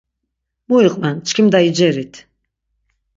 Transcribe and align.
Mu 0.67 0.77
iqven 0.87 1.15
çkimda 1.27 1.59
icerit. 1.69 2.15